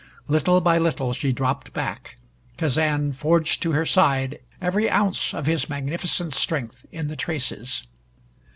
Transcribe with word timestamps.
Little 0.27 0.61
by 0.61 0.79
little 0.79 1.13
she 1.13 1.31
dropped 1.31 1.73
back. 1.73 2.17
Kazan 2.57 3.13
forged 3.13 3.61
to 3.61 3.73
her 3.73 3.85
side, 3.85 4.39
every 4.59 4.89
ounce 4.89 5.31
of 5.31 5.45
his 5.45 5.69
magnificent 5.69 6.33
strength 6.33 6.87
in 6.91 7.07
the 7.07 7.15
traces. 7.15 7.85